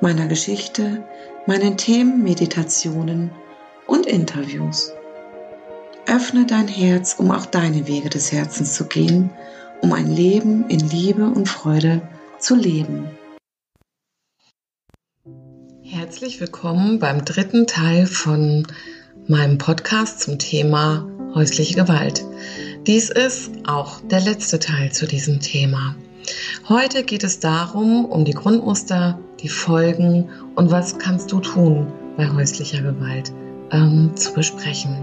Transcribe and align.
meiner 0.00 0.26
Geschichte, 0.26 1.04
meinen 1.46 1.76
Themen, 1.76 2.22
Meditationen 2.22 3.30
und 3.86 4.06
Interviews. 4.06 4.92
Öffne 6.06 6.46
dein 6.46 6.68
Herz, 6.68 7.14
um 7.18 7.30
auch 7.30 7.46
deine 7.46 7.86
Wege 7.86 8.08
des 8.08 8.32
Herzens 8.32 8.74
zu 8.74 8.86
gehen, 8.86 9.30
um 9.80 9.92
ein 9.92 10.10
Leben 10.10 10.68
in 10.68 10.80
Liebe 10.80 11.26
und 11.26 11.48
Freude 11.48 12.02
zu 12.38 12.54
leben. 12.54 13.08
Herzlich 15.82 16.40
willkommen 16.40 16.98
beim 16.98 17.24
dritten 17.24 17.66
Teil 17.66 18.06
von 18.06 18.66
meinem 19.26 19.58
Podcast 19.58 20.20
zum 20.20 20.38
Thema 20.38 21.06
häusliche 21.34 21.74
Gewalt. 21.74 22.24
Dies 22.86 23.10
ist 23.10 23.50
auch 23.66 24.00
der 24.02 24.20
letzte 24.20 24.58
Teil 24.58 24.92
zu 24.92 25.06
diesem 25.06 25.40
Thema. 25.40 25.94
Heute 26.68 27.02
geht 27.02 27.24
es 27.24 27.40
darum, 27.40 28.04
um 28.04 28.24
die 28.24 28.32
Grundmuster, 28.32 29.18
die 29.40 29.48
Folgen 29.48 30.28
und 30.54 30.70
was 30.70 30.98
kannst 30.98 31.32
du 31.32 31.40
tun 31.40 31.86
bei 32.16 32.28
häuslicher 32.28 32.82
Gewalt 32.82 33.32
ähm, 33.70 34.12
zu 34.16 34.32
besprechen. 34.32 34.96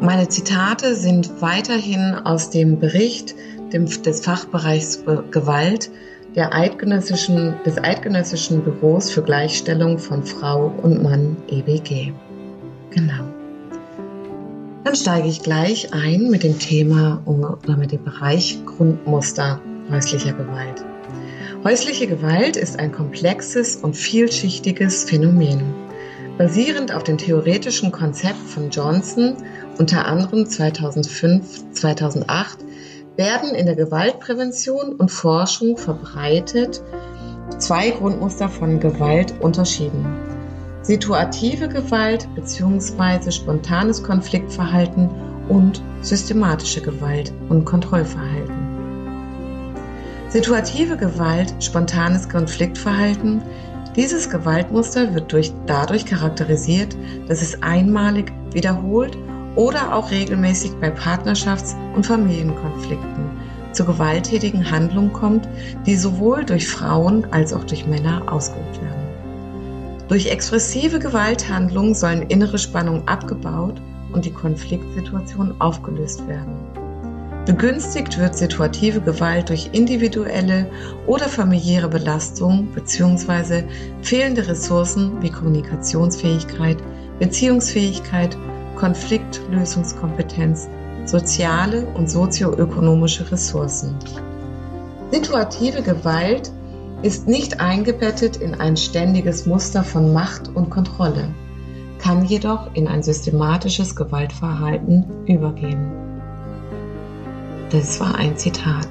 Meine 0.00 0.28
Zitate 0.28 0.94
sind 0.94 1.42
weiterhin 1.42 2.14
aus 2.14 2.50
dem 2.50 2.78
Bericht 2.78 3.34
dem, 3.72 3.86
des 3.86 4.20
Fachbereichs 4.20 5.04
Gewalt 5.30 5.90
der 6.34 6.54
Eidgenössischen, 6.54 7.56
des 7.66 7.76
Eidgenössischen 7.78 8.62
Büros 8.62 9.10
für 9.10 9.22
Gleichstellung 9.22 9.98
von 9.98 10.22
Frau 10.22 10.72
und 10.82 11.02
Mann 11.02 11.36
EBG. 11.48 12.12
Genau. 12.90 13.24
Dann 14.84 14.96
steige 14.96 15.28
ich 15.28 15.42
gleich 15.42 15.92
ein 15.92 16.30
mit 16.30 16.42
dem 16.42 16.58
Thema 16.58 17.22
oder 17.26 17.76
mit 17.76 17.92
dem 17.92 18.02
Bereich 18.02 18.64
Grundmuster 18.64 19.60
häuslicher 19.90 20.32
Gewalt. 20.32 20.84
Häusliche 21.64 22.06
Gewalt 22.06 22.56
ist 22.56 22.78
ein 22.78 22.92
komplexes 22.92 23.76
und 23.76 23.94
vielschichtiges 23.94 25.04
Phänomen. 25.04 25.62
Basierend 26.38 26.94
auf 26.94 27.04
dem 27.04 27.18
theoretischen 27.18 27.92
Konzept 27.92 28.40
von 28.48 28.70
Johnson, 28.70 29.36
unter 29.78 30.06
anderem 30.06 30.44
2005-2008, 30.44 32.24
werden 33.16 33.54
in 33.54 33.66
der 33.66 33.76
Gewaltprävention 33.76 34.94
und 34.94 35.10
Forschung 35.10 35.76
verbreitet 35.76 36.82
zwei 37.58 37.90
Grundmuster 37.90 38.48
von 38.48 38.80
Gewalt 38.80 39.34
unterschieden. 39.40 40.06
Situative 40.82 41.68
Gewalt 41.68 42.26
bzw. 42.34 43.30
spontanes 43.30 44.02
Konfliktverhalten 44.02 45.10
und 45.48 45.82
systematische 46.00 46.80
Gewalt 46.80 47.32
und 47.48 47.66
Kontrollverhalten. 47.66 48.49
Situative 50.30 50.96
Gewalt, 50.96 51.52
spontanes 51.58 52.28
Konfliktverhalten. 52.28 53.42
Dieses 53.96 54.30
Gewaltmuster 54.30 55.12
wird 55.12 55.32
durch, 55.32 55.52
dadurch 55.66 56.06
charakterisiert, 56.06 56.96
dass 57.26 57.42
es 57.42 57.60
einmalig, 57.64 58.32
wiederholt 58.52 59.18
oder 59.56 59.92
auch 59.92 60.12
regelmäßig 60.12 60.70
bei 60.80 60.90
Partnerschafts- 60.94 61.74
und 61.96 62.06
Familienkonflikten 62.06 63.28
zu 63.72 63.84
gewalttätigen 63.84 64.70
Handlungen 64.70 65.12
kommt, 65.12 65.48
die 65.84 65.96
sowohl 65.96 66.44
durch 66.44 66.68
Frauen 66.68 67.26
als 67.32 67.52
auch 67.52 67.64
durch 67.64 67.86
Männer 67.88 68.22
ausgeübt 68.32 68.80
werden. 68.80 69.08
Durch 70.06 70.26
expressive 70.26 71.00
Gewalthandlungen 71.00 71.94
sollen 71.94 72.22
innere 72.22 72.58
Spannungen 72.58 73.06
abgebaut 73.08 73.82
und 74.12 74.24
die 74.24 74.32
Konfliktsituation 74.32 75.60
aufgelöst 75.60 76.26
werden. 76.28 76.69
Begünstigt 77.46 78.18
wird 78.18 78.36
situative 78.36 79.00
Gewalt 79.00 79.48
durch 79.48 79.70
individuelle 79.72 80.66
oder 81.06 81.26
familiäre 81.26 81.88
Belastung 81.88 82.68
bzw. 82.74 83.64
fehlende 84.02 84.46
Ressourcen 84.46 85.22
wie 85.22 85.30
Kommunikationsfähigkeit, 85.30 86.76
Beziehungsfähigkeit, 87.18 88.36
Konfliktlösungskompetenz, 88.76 90.68
soziale 91.06 91.86
und 91.94 92.10
sozioökonomische 92.10 93.30
Ressourcen. 93.32 93.94
Situative 95.10 95.82
Gewalt 95.82 96.52
ist 97.02 97.26
nicht 97.26 97.58
eingebettet 97.58 98.36
in 98.36 98.54
ein 98.54 98.76
ständiges 98.76 99.46
Muster 99.46 99.82
von 99.82 100.12
Macht 100.12 100.48
und 100.54 100.68
Kontrolle, 100.68 101.28
kann 101.98 102.26
jedoch 102.26 102.74
in 102.74 102.86
ein 102.86 103.02
systematisches 103.02 103.96
Gewaltverhalten 103.96 105.06
übergehen. 105.26 105.99
Das 107.70 108.00
war 108.00 108.16
ein 108.16 108.36
Zitat. 108.36 108.88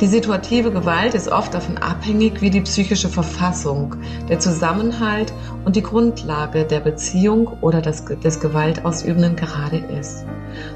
Die 0.00 0.06
situative 0.06 0.70
Gewalt 0.70 1.14
ist 1.14 1.28
oft 1.28 1.54
davon 1.54 1.78
abhängig, 1.78 2.42
wie 2.42 2.50
die 2.50 2.60
psychische 2.60 3.08
Verfassung, 3.08 3.96
der 4.28 4.38
Zusammenhalt 4.38 5.32
und 5.64 5.76
die 5.76 5.82
Grundlage 5.82 6.64
der 6.64 6.80
Beziehung 6.80 7.46
oder 7.62 7.80
des, 7.80 8.04
des 8.04 8.38
Gewaltausübenden 8.38 9.34
gerade 9.34 9.78
ist. 9.78 10.26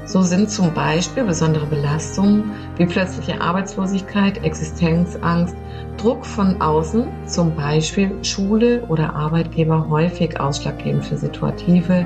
So 0.05 0.23
sind 0.23 0.49
zum 0.49 0.73
Beispiel 0.73 1.25
besondere 1.25 1.67
Belastungen 1.67 2.51
wie 2.77 2.87
plötzliche 2.87 3.39
Arbeitslosigkeit, 3.39 4.43
Existenzangst, 4.43 5.55
Druck 5.97 6.25
von 6.25 6.59
außen, 6.59 7.05
zum 7.27 7.55
Beispiel 7.55 8.11
Schule 8.23 8.83
oder 8.87 9.13
Arbeitgeber 9.13 9.89
häufig 9.89 10.39
ausschlaggebend 10.39 11.05
für 11.05 11.17
situative, 11.17 12.05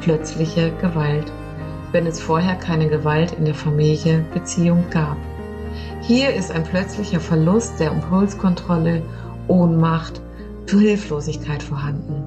plötzliche 0.00 0.72
Gewalt 0.80 1.30
wenn 1.92 2.06
es 2.06 2.20
vorher 2.20 2.56
keine 2.56 2.88
Gewalt 2.88 3.32
in 3.32 3.44
der 3.44 3.54
Familie, 3.54 4.24
Beziehung 4.32 4.84
gab. 4.90 5.16
Hier 6.02 6.34
ist 6.34 6.50
ein 6.50 6.64
plötzlicher 6.64 7.20
Verlust 7.20 7.78
der 7.78 7.92
Impulskontrolle, 7.92 9.02
Ohnmacht, 9.48 10.20
Hilflosigkeit 10.78 11.62
vorhanden. 11.62 12.22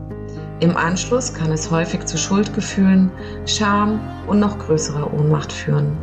Im 0.60 0.76
Anschluss 0.78 1.34
kann 1.34 1.52
es 1.52 1.72
häufig 1.72 2.06
zu 2.06 2.18
Schuldgefühlen, 2.18 3.12
Scham 3.46 4.00
und 4.28 4.40
noch 4.40 4.60
größerer 4.60 5.14
Ohnmacht 5.14 5.52
führen. 5.52 5.98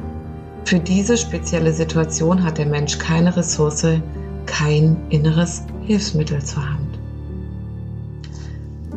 Für 0.64 0.78
diese 0.78 1.16
spezielle 1.16 1.72
Situation 1.72 2.42
hat 2.42 2.58
der 2.58 2.66
Mensch 2.66 2.98
keine 2.98 3.36
Ressource, 3.36 4.00
kein 4.46 4.96
inneres 5.10 5.64
Hilfsmittel 5.86 6.42
zur 6.44 6.68
Hand. 6.68 6.98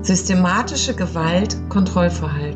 Systematische 0.01 0.94
Gewalt, 0.94 1.57
Kontrollverhalten. 1.69 2.53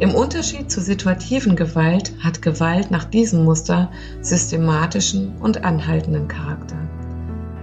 Im 0.00 0.14
Unterschied 0.14 0.70
zur 0.70 0.84
situativen 0.84 1.56
Gewalt 1.56 2.12
hat 2.20 2.40
Gewalt 2.40 2.92
nach 2.92 3.04
diesem 3.04 3.44
Muster 3.44 3.90
systematischen 4.20 5.36
und 5.38 5.64
anhaltenden 5.64 6.28
Charakter. 6.28 6.76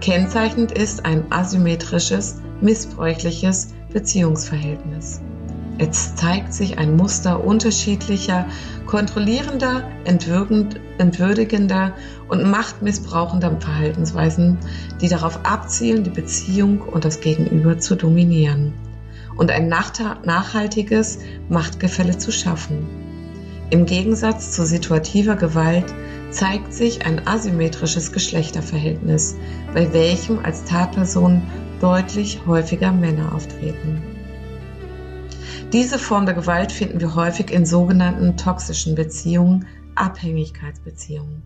Kennzeichnend 0.02 0.70
ist 0.70 1.06
ein 1.06 1.24
asymmetrisches, 1.32 2.42
missbräuchliches 2.60 3.68
Beziehungsverhältnis. 3.90 5.22
Es 5.78 6.14
zeigt 6.14 6.52
sich 6.52 6.76
ein 6.78 6.96
Muster 6.96 7.42
unterschiedlicher, 7.42 8.46
kontrollierender, 8.84 9.84
entwürdigender 10.04 11.94
und 12.28 12.50
machtmissbrauchender 12.50 13.58
Verhaltensweisen, 13.60 14.58
die 15.00 15.08
darauf 15.08 15.40
abzielen, 15.44 16.04
die 16.04 16.10
Beziehung 16.10 16.82
und 16.82 17.06
das 17.06 17.20
Gegenüber 17.20 17.78
zu 17.78 17.94
dominieren 17.94 18.74
und 19.36 19.50
ein 19.50 19.68
nachhaltiges 19.68 21.18
Machtgefälle 21.48 22.18
zu 22.18 22.32
schaffen. 22.32 22.86
Im 23.70 23.84
Gegensatz 23.84 24.52
zu 24.52 24.64
situativer 24.64 25.36
Gewalt 25.36 25.92
zeigt 26.30 26.72
sich 26.72 27.04
ein 27.04 27.26
asymmetrisches 27.26 28.12
Geschlechterverhältnis, 28.12 29.36
bei 29.74 29.92
welchem 29.92 30.38
als 30.38 30.64
Tatperson 30.64 31.42
deutlich 31.80 32.40
häufiger 32.46 32.92
Männer 32.92 33.34
auftreten. 33.34 34.02
Diese 35.72 35.98
Form 35.98 36.26
der 36.26 36.34
Gewalt 36.34 36.70
finden 36.70 37.00
wir 37.00 37.14
häufig 37.14 37.50
in 37.50 37.66
sogenannten 37.66 38.36
toxischen 38.36 38.94
Beziehungen, 38.94 39.66
Abhängigkeitsbeziehungen. 39.96 41.42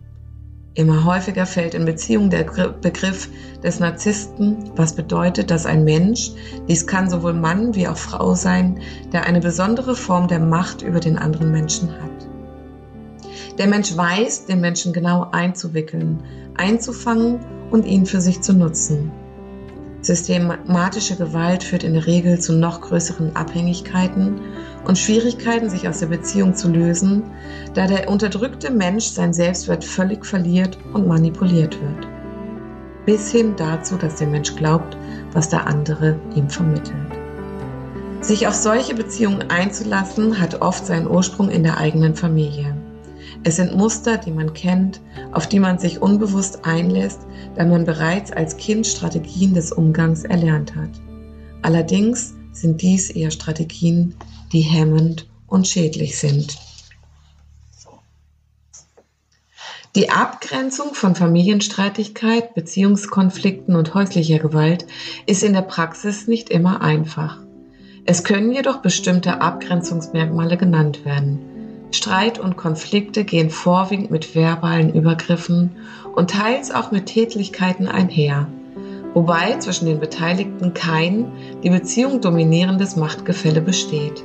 Immer 0.73 1.03
häufiger 1.03 1.45
fällt 1.45 1.73
in 1.73 1.83
Beziehungen 1.83 2.29
der 2.29 2.43
Begriff 2.43 3.27
des 3.61 3.81
Narzissten, 3.81 4.71
was 4.77 4.93
bedeutet, 4.93 5.51
dass 5.51 5.65
ein 5.65 5.83
Mensch, 5.83 6.31
dies 6.69 6.87
kann 6.87 7.09
sowohl 7.09 7.33
Mann 7.33 7.75
wie 7.75 7.89
auch 7.89 7.97
Frau 7.97 8.35
sein, 8.35 8.79
der 9.11 9.25
eine 9.25 9.41
besondere 9.41 9.97
Form 9.97 10.29
der 10.29 10.39
Macht 10.39 10.81
über 10.81 11.01
den 11.01 11.17
anderen 11.17 11.51
Menschen 11.51 11.91
hat. 11.91 12.29
Der 13.57 13.67
Mensch 13.67 13.97
weiß, 13.97 14.45
den 14.45 14.61
Menschen 14.61 14.93
genau 14.93 15.27
einzuwickeln, 15.33 16.23
einzufangen 16.55 17.39
und 17.69 17.85
ihn 17.85 18.05
für 18.05 18.21
sich 18.21 18.41
zu 18.41 18.53
nutzen. 18.53 19.11
Systematische 20.01 21.15
Gewalt 21.15 21.63
führt 21.63 21.83
in 21.83 21.93
der 21.93 22.07
Regel 22.07 22.39
zu 22.39 22.53
noch 22.53 22.81
größeren 22.81 23.35
Abhängigkeiten 23.35 24.41
und 24.85 24.97
Schwierigkeiten, 24.97 25.69
sich 25.69 25.87
aus 25.87 25.99
der 25.99 26.07
Beziehung 26.07 26.55
zu 26.55 26.69
lösen, 26.69 27.23
da 27.75 27.85
der 27.85 28.09
unterdrückte 28.09 28.71
Mensch 28.71 29.05
sein 29.05 29.31
Selbstwert 29.31 29.85
völlig 29.85 30.25
verliert 30.25 30.77
und 30.93 31.07
manipuliert 31.07 31.79
wird. 31.79 32.07
Bis 33.05 33.31
hin 33.31 33.53
dazu, 33.57 33.95
dass 33.95 34.15
der 34.15 34.27
Mensch 34.27 34.55
glaubt, 34.55 34.97
was 35.33 35.49
der 35.49 35.67
andere 35.67 36.19
ihm 36.35 36.49
vermittelt. 36.49 36.95
Sich 38.21 38.47
auf 38.47 38.55
solche 38.55 38.95
Beziehungen 38.95 39.49
einzulassen, 39.49 40.39
hat 40.39 40.61
oft 40.61 40.85
seinen 40.85 41.07
Ursprung 41.07 41.49
in 41.49 41.63
der 41.63 41.77
eigenen 41.77 42.15
Familie. 42.15 42.75
Es 43.43 43.55
sind 43.55 43.75
Muster, 43.75 44.17
die 44.17 44.31
man 44.31 44.53
kennt, 44.53 45.01
auf 45.31 45.49
die 45.49 45.59
man 45.59 45.79
sich 45.79 45.99
unbewusst 45.99 46.63
einlässt, 46.63 47.21
da 47.55 47.65
man 47.65 47.85
bereits 47.85 48.31
als 48.31 48.57
Kind 48.57 48.85
Strategien 48.85 49.55
des 49.55 49.71
Umgangs 49.71 50.23
erlernt 50.23 50.75
hat. 50.75 50.91
Allerdings 51.63 52.35
sind 52.51 52.81
dies 52.81 53.09
eher 53.09 53.31
Strategien, 53.31 54.15
die 54.51 54.61
hemmend 54.61 55.27
und 55.47 55.67
schädlich 55.67 56.19
sind. 56.19 56.57
Die 59.95 60.09
Abgrenzung 60.09 60.93
von 60.93 61.15
Familienstreitigkeit, 61.15 62.53
Beziehungskonflikten 62.53 63.75
und 63.75 63.93
häuslicher 63.93 64.39
Gewalt 64.39 64.85
ist 65.25 65.43
in 65.43 65.53
der 65.53 65.63
Praxis 65.63 66.27
nicht 66.27 66.49
immer 66.49 66.81
einfach. 66.81 67.39
Es 68.05 68.23
können 68.23 68.53
jedoch 68.53 68.77
bestimmte 68.81 69.41
Abgrenzungsmerkmale 69.41 70.57
genannt 70.57 71.03
werden. 71.05 71.50
Streit 71.91 72.39
und 72.39 72.57
Konflikte 72.57 73.23
gehen 73.23 73.49
vorwiegend 73.49 74.11
mit 74.11 74.35
verbalen 74.35 74.93
Übergriffen 74.93 75.71
und 76.15 76.31
teils 76.31 76.71
auch 76.71 76.91
mit 76.91 77.07
Tätlichkeiten 77.07 77.87
einher, 77.87 78.47
wobei 79.13 79.57
zwischen 79.59 79.85
den 79.85 79.99
Beteiligten 79.99 80.73
kein 80.73 81.31
die 81.63 81.69
Beziehung 81.69 82.21
dominierendes 82.21 82.95
Machtgefälle 82.95 83.61
besteht. 83.61 84.23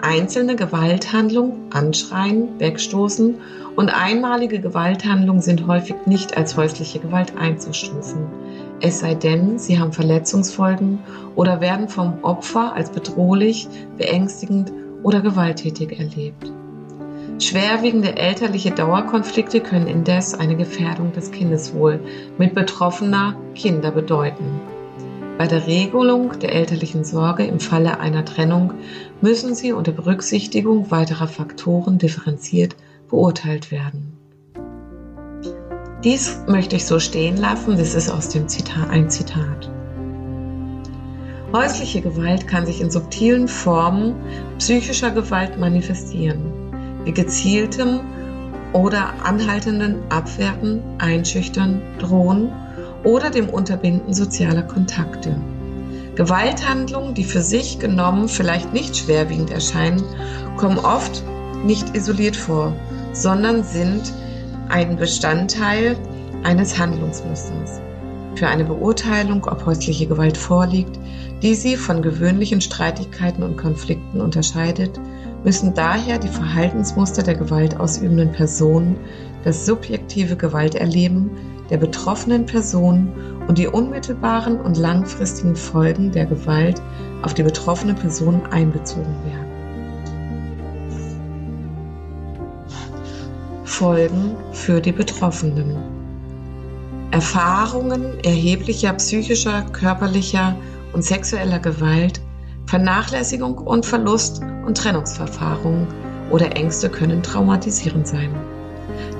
Einzelne 0.00 0.56
Gewalthandlungen, 0.56 1.70
Anschreien, 1.70 2.58
Wegstoßen 2.58 3.36
und 3.76 3.88
einmalige 3.88 4.60
Gewalthandlungen 4.60 5.42
sind 5.42 5.66
häufig 5.66 5.94
nicht 6.06 6.36
als 6.36 6.56
häusliche 6.56 6.98
Gewalt 6.98 7.36
einzustufen, 7.36 8.26
es 8.84 8.98
sei 8.98 9.14
denn, 9.14 9.60
sie 9.60 9.78
haben 9.78 9.92
Verletzungsfolgen 9.92 10.98
oder 11.36 11.60
werden 11.60 11.88
vom 11.88 12.18
Opfer 12.22 12.74
als 12.74 12.90
bedrohlich, 12.90 13.68
beängstigend 13.96 14.72
oder 15.04 15.20
gewalttätig 15.20 16.00
erlebt. 16.00 16.52
Schwerwiegende 17.42 18.16
elterliche 18.16 18.70
Dauerkonflikte 18.70 19.60
können 19.60 19.88
indes 19.88 20.32
eine 20.34 20.56
Gefährdung 20.56 21.12
des 21.12 21.32
Kindeswohl 21.32 21.98
mit 22.38 22.54
betroffener 22.54 23.36
Kinder 23.56 23.90
bedeuten. 23.90 24.60
Bei 25.38 25.48
der 25.48 25.66
Regelung 25.66 26.38
der 26.38 26.54
elterlichen 26.54 27.04
Sorge 27.04 27.44
im 27.44 27.58
Falle 27.58 27.98
einer 27.98 28.24
Trennung 28.24 28.74
müssen 29.20 29.56
sie 29.56 29.72
unter 29.72 29.90
Berücksichtigung 29.90 30.92
weiterer 30.92 31.26
Faktoren 31.26 31.98
differenziert 31.98 32.76
beurteilt 33.08 33.72
werden. 33.72 34.16
Dies 36.04 36.38
möchte 36.46 36.76
ich 36.76 36.86
so 36.86 37.00
stehen 37.00 37.36
lassen, 37.36 37.76
das 37.76 37.94
ist 37.94 38.08
aus 38.08 38.28
dem 38.28 38.46
Zitat 38.46 38.88
ein 38.90 39.10
Zitat. 39.10 39.68
Häusliche 41.52 42.02
Gewalt 42.02 42.46
kann 42.46 42.66
sich 42.66 42.80
in 42.80 42.90
subtilen 42.90 43.48
Formen 43.48 44.14
psychischer 44.58 45.10
Gewalt 45.10 45.58
manifestieren, 45.58 46.51
gezieltem 47.04 48.00
oder 48.72 49.12
anhaltenden 49.24 49.96
Abwerten, 50.08 50.80
Einschüchtern, 50.98 51.82
Drohen 51.98 52.52
oder 53.04 53.30
dem 53.30 53.48
Unterbinden 53.48 54.14
sozialer 54.14 54.62
Kontakte. 54.62 55.36
Gewalthandlungen, 56.14 57.14
die 57.14 57.24
für 57.24 57.40
sich 57.40 57.78
genommen 57.78 58.28
vielleicht 58.28 58.72
nicht 58.72 58.96
schwerwiegend 58.96 59.50
erscheinen, 59.50 60.02
kommen 60.56 60.78
oft 60.78 61.22
nicht 61.64 61.96
isoliert 61.96 62.36
vor, 62.36 62.74
sondern 63.12 63.64
sind 63.64 64.12
ein 64.68 64.96
Bestandteil 64.96 65.96
eines 66.42 66.78
Handlungsmusters. 66.78 67.80
Für 68.34 68.48
eine 68.48 68.64
Beurteilung, 68.64 69.44
ob 69.46 69.66
häusliche 69.66 70.06
Gewalt 70.06 70.36
vorliegt, 70.36 70.98
die 71.42 71.54
sie 71.54 71.76
von 71.76 72.02
gewöhnlichen 72.02 72.60
Streitigkeiten 72.60 73.42
und 73.42 73.56
Konflikten 73.56 74.20
unterscheidet, 74.20 74.98
müssen 75.44 75.74
daher 75.74 76.18
die 76.18 76.28
Verhaltensmuster 76.28 77.22
der 77.22 77.34
gewaltausübenden 77.34 78.32
Person, 78.32 78.96
das 79.44 79.66
subjektive 79.66 80.36
Gewalterleben 80.36 81.30
der 81.70 81.78
betroffenen 81.78 82.46
Person 82.46 83.08
und 83.48 83.58
die 83.58 83.66
unmittelbaren 83.66 84.60
und 84.60 84.76
langfristigen 84.76 85.56
Folgen 85.56 86.12
der 86.12 86.26
Gewalt 86.26 86.80
auf 87.22 87.34
die 87.34 87.42
betroffene 87.42 87.94
Person 87.94 88.42
einbezogen 88.50 89.14
werden. 89.24 89.52
Folgen 93.64 94.36
für 94.52 94.80
die 94.80 94.92
Betroffenen. 94.92 95.76
Erfahrungen 97.10 98.18
erheblicher 98.22 98.92
psychischer, 98.94 99.62
körperlicher 99.72 100.56
und 100.92 101.02
sexueller 101.04 101.58
Gewalt, 101.58 102.20
Vernachlässigung 102.66 103.58
und 103.58 103.84
Verlust 103.84 104.42
und 104.64 104.76
Trennungsverfahren 104.76 105.86
oder 106.30 106.56
Ängste 106.56 106.88
können 106.88 107.22
traumatisierend 107.22 108.06
sein. 108.06 108.34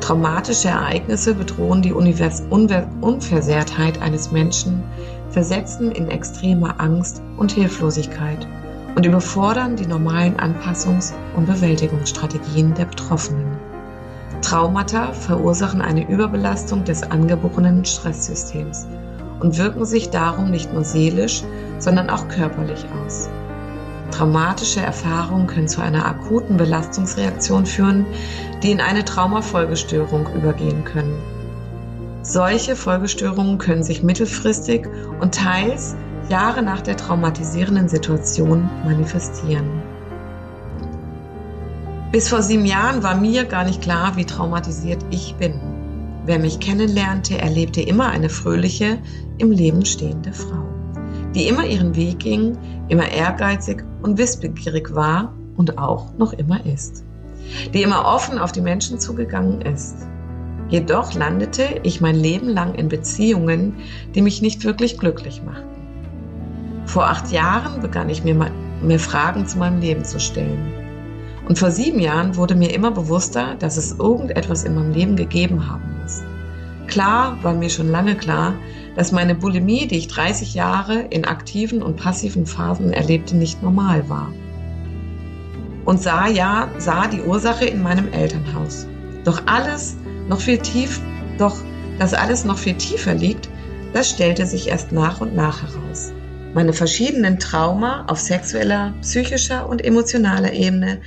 Traumatische 0.01 0.69
Ereignisse 0.69 1.35
bedrohen 1.35 1.83
die 1.83 1.93
Univers 1.93 2.43
Unver 2.51 2.87
Unversehrtheit 3.01 4.03
eines 4.03 4.33
Menschen, 4.33 4.83
versetzen 5.31 5.91
in 5.91 6.09
extreme 6.09 6.79
Angst 6.81 7.23
und 7.37 7.53
Hilflosigkeit 7.53 8.47
und 8.95 9.07
überfordern 9.07 9.77
die 9.77 9.87
normalen 9.87 10.37
Anpassungs- 10.37 11.15
und 11.37 11.47
Bewältigungsstrategien 11.47 12.75
der 12.75 12.85
Betroffenen. 12.87 13.57
Traumata 14.43 15.13
verursachen 15.13 15.81
eine 15.81 16.09
Überbelastung 16.09 16.85
des 16.85 17.03
angeborenen 17.05 17.85
Stresssystems 17.85 18.87
und 19.41 19.57
wirken 19.57 19.85
sich 19.85 20.11
darum 20.11 20.51
nicht 20.51 20.73
nur 20.73 20.85
seelisch, 20.85 21.43
sondern 21.79 22.11
auch 22.11 22.29
körperlich 22.29 22.85
aus. 23.05 23.31
Traumatische 24.13 24.81
Erfahrungen 24.81 25.47
können 25.47 25.69
zu 25.69 25.81
einer 25.81 26.07
akuten 26.07 26.57
Belastungsreaktion 26.57 27.67
führen, 27.67 28.07
die 28.63 28.71
in 28.71 28.81
eine 28.81 29.05
Traumafolgestörung 29.05 30.29
übergehen 30.35 30.85
können. 30.85 31.19
Solche 32.23 32.77
Folgestörungen 32.77 33.59
können 33.59 33.83
sich 33.83 34.03
mittelfristig 34.03 34.87
und 35.21 35.35
teils 35.35 35.97
Jahre 36.29 36.63
nach 36.63 36.81
der 36.81 36.97
traumatisierenden 36.97 37.89
Situation 37.89 38.71
manifestieren. 38.85 39.83
Bis 42.13 42.29
vor 42.29 42.43
sieben 42.43 42.67
Jahren 42.67 43.03
war 43.03 43.17
mir 43.17 43.45
gar 43.45 43.65
nicht 43.65 43.83
klar, 43.83 44.17
wie 44.17 44.27
traumatisiert 44.27 45.05
ich 45.11 45.35
bin. 45.37 45.61
Wer 46.25 46.39
mich 46.39 46.61
kennenlernte, 46.61 47.39
erlebte 47.39 47.81
immer 47.81 48.11
eine 48.11 48.29
fröhliche, 48.29 48.99
im 49.39 49.51
Leben 49.51 49.85
stehende 49.85 50.33
Frau, 50.33 50.63
die 51.35 51.49
immer 51.49 51.65
ihren 51.65 51.95
Weg 51.97 52.21
ging, 52.21 52.57
immer 52.89 53.11
ehrgeizig 53.11 53.85
und 54.03 54.19
wissbegierig 54.19 54.95
war 54.95 55.35
und 55.57 55.79
auch 55.79 56.13
noch 56.19 56.33
immer 56.33 56.65
ist, 56.67 57.05
die 57.73 57.83
immer 57.83 58.05
offen 58.05 58.39
auf 58.39 58.53
die 58.53 58.61
Menschen 58.61 58.99
zugegangen 58.99 59.63
ist. 59.63 59.97
Jedoch 60.69 61.13
landete 61.15 61.81
ich 61.83 62.01
mein 62.01 62.17
Leben 62.17 62.49
lang 62.49 62.75
in 62.75 62.89
Beziehungen, 62.89 63.75
die 64.15 64.23
mich 64.23 64.41
nicht 64.41 64.65
wirklich 64.65 64.99
glücklich 64.99 65.43
machten. 65.43 65.69
Vor 66.87 67.05
acht 67.05 67.31
Jahren 67.31 67.81
begann 67.81 68.09
ich 68.09 68.25
mir, 68.25 68.51
mir 68.83 68.99
Fragen 68.99 69.47
zu 69.47 69.59
meinem 69.59 69.81
Leben 69.81 70.05
zu 70.05 70.19
stellen. 70.19 70.73
Und 71.49 71.59
vor 71.59 71.71
sieben 71.71 71.99
Jahren 71.99 72.37
wurde 72.37 72.55
mir 72.55 72.73
immer 72.73 72.91
bewusster, 72.91 73.57
dass 73.59 73.77
es 73.77 73.99
irgendetwas 73.99 74.65
in 74.65 74.75
meinem 74.75 74.93
Leben 74.93 75.17
gegeben 75.17 75.69
haben 75.69 75.83
muss. 76.03 76.23
Klar 76.87 77.39
war 77.43 77.53
mir 77.53 77.71
schon 77.71 77.91
lange 77.91 78.15
klar, 78.15 78.55
dass 78.97 79.13
meine 79.13 79.35
Bulimie, 79.35 79.87
die 79.87 79.99
ich 79.99 80.09
30 80.09 80.55
Jahre 80.55 81.01
in 81.11 81.25
aktiven 81.25 81.83
und 81.83 81.97
passiven 81.97 82.47
Phasen 82.47 82.93
erlebte, 82.93 83.37
nicht 83.37 83.63
normal 83.63 84.09
war. 84.09 84.33
Und 85.85 86.01
sah 86.01 86.29
ja, 86.29 86.69
sah 86.79 87.09
die 87.09 87.23
Ursache 87.23 87.65
in 87.65 87.83
meinem 87.83 88.13
Elternhaus. 88.13 88.87
Doch 89.25 89.43
alles 89.47 89.97
noch 90.29 90.41
viel 90.41 90.59
tief, 90.59 91.01
doch 91.39 91.57
dass 91.99 92.15
alles 92.15 92.45
noch 92.45 92.59
viel 92.59 92.75
tiefer 92.75 93.15
liegt, 93.15 93.49
das 93.93 94.11
stellte 94.11 94.47
sich 94.47 94.69
erst 94.69 94.93
nach 94.93 95.21
und 95.21 95.35
nach 95.35 95.63
heraus. 95.63 96.13
Meine 96.55 96.73
verschiedenen 96.73 97.39
Trauma 97.39 98.05
auf 98.09 98.21
sexueller, 98.21 98.95
psychischer 99.01 99.69
und 99.69 99.85
emotionaler 99.85 100.53
Ebene 100.53 101.01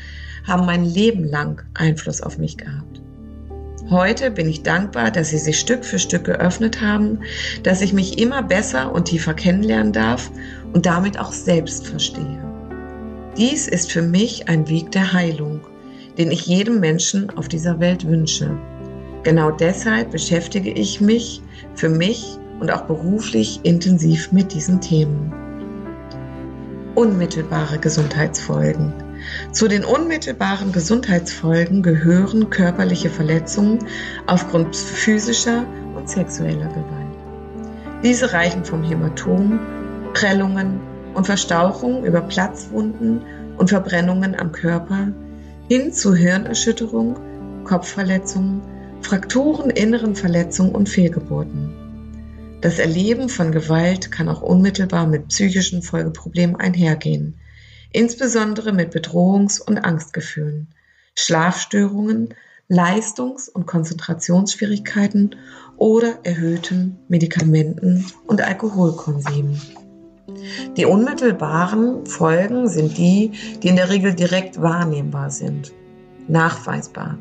haben 0.47 0.65
mein 0.65 0.85
Leben 0.85 1.23
lang 1.23 1.63
Einfluss 1.73 2.21
auf 2.21 2.37
mich 2.37 2.57
gehabt. 2.57 2.94
Heute 3.91 4.31
bin 4.31 4.49
ich 4.49 4.63
dankbar, 4.63 5.11
dass 5.11 5.29
sie 5.29 5.37
sich 5.37 5.59
Stück 5.59 5.85
für 5.85 5.99
Stück 5.99 6.23
geöffnet 6.23 6.81
haben, 6.81 7.19
dass 7.61 7.81
ich 7.81 7.93
mich 7.93 8.17
immer 8.19 8.41
besser 8.41 8.91
und 8.91 9.05
tiefer 9.05 9.35
kennenlernen 9.35 9.93
darf 9.93 10.31
und 10.73 10.87
damit 10.87 11.19
auch 11.19 11.31
selbst 11.31 11.85
verstehe. 11.87 12.43
Dies 13.37 13.67
ist 13.67 13.91
für 13.91 14.01
mich 14.01 14.49
ein 14.49 14.67
Weg 14.69 14.91
der 14.91 15.13
Heilung, 15.13 15.59
den 16.17 16.31
ich 16.31 16.47
jedem 16.47 16.79
Menschen 16.79 17.29
auf 17.37 17.47
dieser 17.47 17.79
Welt 17.79 18.07
wünsche. 18.07 18.57
Genau 19.21 19.51
deshalb 19.51 20.09
beschäftige 20.09 20.71
ich 20.71 20.99
mich 20.99 21.43
für 21.75 21.89
mich 21.89 22.39
und 22.59 22.71
auch 22.71 22.85
beruflich 22.85 23.59
intensiv 23.61 24.31
mit 24.31 24.51
diesen 24.51 24.81
Themen. 24.81 25.31
Unmittelbare 26.95 27.77
Gesundheitsfolgen. 27.77 29.04
Zu 29.51 29.67
den 29.67 29.83
unmittelbaren 29.83 30.71
Gesundheitsfolgen 30.71 31.81
gehören 31.81 32.49
körperliche 32.49 33.09
Verletzungen 33.09 33.79
aufgrund 34.27 34.75
physischer 34.75 35.65
und 35.95 36.09
sexueller 36.09 36.67
Gewalt. 36.67 37.15
Diese 38.03 38.33
reichen 38.33 38.65
vom 38.65 38.83
Hämatom, 38.83 39.59
Prellungen 40.13 40.79
und 41.13 41.25
Verstauchungen 41.25 42.05
über 42.05 42.21
Platzwunden 42.21 43.21
und 43.57 43.69
Verbrennungen 43.69 44.35
am 44.39 44.51
Körper 44.51 45.13
hin 45.67 45.91
zu 45.91 46.13
Hirnerschütterung, 46.13 47.17
Kopfverletzungen, 47.63 48.61
Frakturen, 49.01 49.69
inneren 49.69 50.15
Verletzungen 50.15 50.75
und 50.75 50.89
Fehlgeburten. 50.89 51.73
Das 52.61 52.79
Erleben 52.79 53.29
von 53.29 53.51
Gewalt 53.51 54.11
kann 54.11 54.29
auch 54.29 54.41
unmittelbar 54.41 55.07
mit 55.07 55.27
psychischen 55.27 55.81
Folgeproblemen 55.81 56.55
einhergehen, 56.55 57.35
insbesondere 57.91 58.73
mit 58.73 58.91
Bedrohungs- 58.93 59.61
und 59.61 59.77
Angstgefühlen, 59.79 60.67
Schlafstörungen, 61.15 62.33
Leistungs- 62.67 63.47
und 63.47 63.67
Konzentrationsschwierigkeiten 63.67 65.35
oder 65.77 66.19
erhöhtem 66.23 66.97
Medikamenten- 67.07 68.05
und 68.27 68.41
Alkoholkonsum. 68.41 69.59
Die 70.75 70.85
unmittelbaren 70.85 72.05
Folgen 72.05 72.67
sind 72.67 72.97
die, 72.97 73.31
die 73.61 73.67
in 73.67 73.75
der 73.75 73.89
Regel 73.89 74.13
direkt 74.13 74.61
wahrnehmbar 74.61 75.29
sind, 75.29 75.71
nachweisbar. 76.27 77.17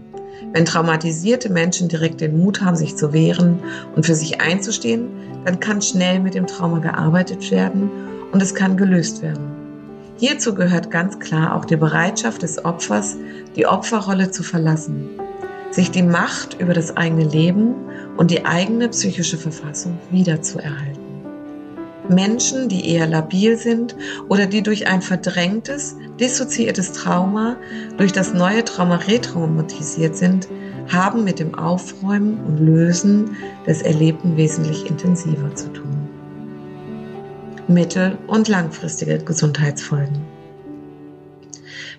Wenn 0.53 0.65
traumatisierte 0.65 1.51
Menschen 1.51 1.89
direkt 1.89 2.21
den 2.21 2.39
Mut 2.39 2.61
haben, 2.61 2.77
sich 2.77 2.97
zu 2.97 3.13
wehren 3.13 3.61
und 3.95 4.07
für 4.07 4.15
sich 4.15 4.41
einzustehen, 4.41 5.09
dann 5.45 5.61
kann 5.61 5.83
schnell 5.83 6.21
mit 6.21 6.35
dem 6.35 6.47
Trauma 6.47 6.79
gearbeitet 6.79 7.51
werden 7.51 7.91
und 8.33 8.43
es 8.43 8.55
kann 8.55 8.77
gelöst 8.77 9.23
werden. 9.23 9.64
Hierzu 10.27 10.55
gehört 10.55 10.91
ganz 10.91 11.19
klar 11.19 11.55
auch 11.55 11.67
die 11.67 11.77
Bereitschaft 11.77 12.41
des 12.41 12.65
Opfers, 12.65 13.19
die 13.57 13.67
Opferrolle 13.67 14.31
zu 14.31 14.43
verlassen, 14.43 15.11
sich 15.71 15.91
die 15.91 16.03
Macht 16.03 16.59
über 16.59 16.73
das 16.73 16.97
eigene 16.97 17.25
Leben 17.25 17.75
und 18.17 18.31
die 18.31 18.47
eigene 18.47 18.89
psychische 18.89 19.37
Verfassung 19.37 19.99
wiederzuerhalten. 20.11 21.03
Menschen, 22.09 22.71
die 22.71 22.89
eher 22.89 23.07
labil 23.07 23.59
sind 23.59 23.97
oder 24.31 24.47
die 24.47 24.63
durch 24.63 24.87
ein 24.87 25.03
verdrängtes, 25.03 25.97
dissoziiertes 26.19 26.93
Trauma, 26.93 27.57
durch 27.99 28.13
das 28.13 28.33
neue 28.33 28.65
Trauma 28.65 28.97
retraumatisiert 28.97 30.17
sind, 30.17 30.49
haben 30.91 31.25
mit 31.25 31.39
dem 31.39 31.55
Aufräumen 31.55 32.41
und 32.47 32.61
Lösen 32.61 33.37
des 33.67 33.83
Erlebten 33.83 34.39
wesentlich 34.39 34.89
intensiver 34.89 35.55
zu 35.55 35.71
tun. 35.75 36.04
Mittel- 37.69 38.19
und 38.27 38.49
langfristige 38.49 39.19
Gesundheitsfolgen. 39.19 40.21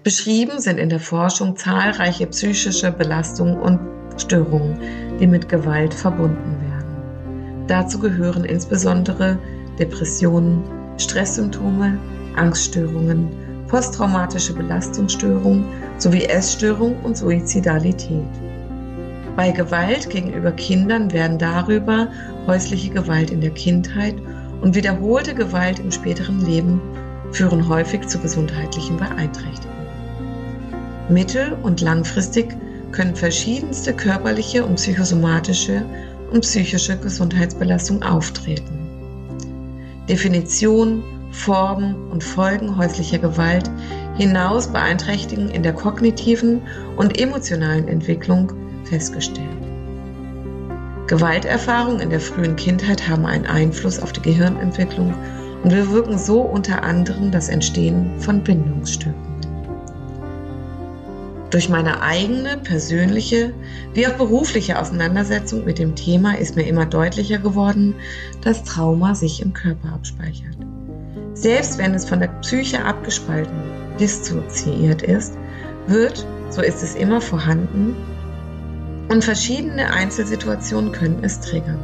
Beschrieben 0.03 0.59
sind 0.59 0.77
in 0.77 0.89
der 0.89 0.99
Forschung 0.99 1.55
zahlreiche 1.55 2.27
psychische 2.27 2.91
Belastungen 2.91 3.57
und 3.57 3.79
Störungen, 4.17 4.77
die 5.19 5.25
mit 5.25 5.49
Gewalt 5.49 5.93
verbunden 5.93 6.57
werden. 6.61 7.65
Dazu 7.67 7.97
gehören 7.97 8.45
insbesondere 8.45 9.39
Depressionen, 9.79 10.63
Stresssymptome, 10.97 11.97
Angststörungen, 12.35 13.29
posttraumatische 13.67 14.53
Belastungsstörungen 14.53 15.65
sowie 15.97 16.25
Essstörung 16.25 16.95
und 17.03 17.17
Suizidalität. 17.17 18.27
Bei 19.35 19.51
Gewalt 19.51 20.09
gegenüber 20.11 20.51
Kindern 20.51 21.11
werden 21.11 21.39
darüber 21.39 22.09
häusliche 22.45 22.91
Gewalt 22.91 23.31
in 23.31 23.41
der 23.41 23.49
Kindheit 23.49 24.15
und 24.61 24.75
wiederholte 24.75 25.33
Gewalt 25.33 25.79
im 25.79 25.91
späteren 25.91 26.45
Leben 26.45 26.81
führen 27.31 27.67
häufig 27.67 28.07
zu 28.07 28.19
gesundheitlichen 28.19 28.97
Beeinträchtigungen. 28.97 29.85
Mittel- 31.09 31.57
und 31.61 31.81
langfristig 31.81 32.55
können 32.91 33.15
verschiedenste 33.15 33.93
körperliche 33.93 34.65
und 34.65 34.75
psychosomatische 34.75 35.83
und 36.31 36.41
psychische 36.41 36.97
Gesundheitsbelastungen 36.97 38.03
auftreten. 38.03 38.79
Definition, 40.09 41.03
Formen 41.31 41.95
und 42.11 42.23
Folgen 42.23 42.77
häuslicher 42.77 43.19
Gewalt 43.19 43.69
hinaus 44.17 44.67
beeinträchtigen 44.67 45.49
in 45.49 45.63
der 45.63 45.73
kognitiven 45.73 46.61
und 46.95 47.19
emotionalen 47.19 47.87
Entwicklung 47.87 48.51
festgestellt. 48.85 49.64
Gewalterfahrungen 51.07 51.99
in 51.99 52.09
der 52.09 52.19
frühen 52.19 52.55
Kindheit 52.55 53.07
haben 53.07 53.25
einen 53.25 53.45
Einfluss 53.45 53.99
auf 53.99 54.11
die 54.11 54.21
Gehirnentwicklung 54.21 55.13
und 55.63 55.69
bewirken 55.69 56.17
so 56.17 56.41
unter 56.41 56.83
anderem 56.83 57.31
das 57.31 57.49
Entstehen 57.49 58.19
von 58.19 58.43
Bindungsstörungen. 58.43 59.35
Durch 61.51 61.69
meine 61.69 62.01
eigene 62.01 62.57
persönliche 62.57 63.53
wie 63.93 64.07
auch 64.07 64.13
berufliche 64.13 64.79
Auseinandersetzung 64.79 65.63
mit 65.63 65.77
dem 65.77 65.95
Thema 65.95 66.37
ist 66.37 66.55
mir 66.55 66.67
immer 66.67 66.87
deutlicher 66.87 67.37
geworden, 67.37 67.95
dass 68.43 68.63
Trauma 68.63 69.13
sich 69.13 69.41
im 69.41 69.53
Körper 69.53 69.93
abspeichert. 69.93 70.57
Selbst 71.35 71.77
wenn 71.77 71.93
es 71.93 72.09
von 72.09 72.19
der 72.19 72.29
Psyche 72.41 72.83
abgespalten, 72.83 73.53
dissoziiert 73.99 75.03
ist, 75.03 75.37
wird, 75.87 76.25
so 76.49 76.61
ist 76.61 76.81
es 76.81 76.95
immer 76.95 77.21
vorhanden 77.21 77.95
und 79.09 79.23
verschiedene 79.23 79.91
Einzelsituationen 79.91 80.91
können 80.91 81.23
es 81.23 81.39
triggern. 81.39 81.79